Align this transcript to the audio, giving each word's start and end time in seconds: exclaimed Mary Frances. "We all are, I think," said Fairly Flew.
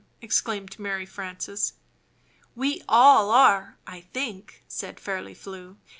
exclaimed 0.19 0.79
Mary 0.79 1.05
Frances. 1.05 1.73
"We 2.55 2.81
all 2.89 3.29
are, 3.29 3.77
I 3.85 4.01
think," 4.01 4.63
said 4.67 4.99
Fairly 4.99 5.35
Flew. 5.35 5.77